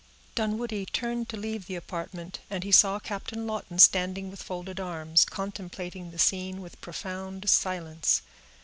[0.33, 5.23] Dunwoodie turned to leave the apartment, and he saw Captain Lawton standing with folded arms,
[5.23, 8.23] contemplating the scene with profound silence.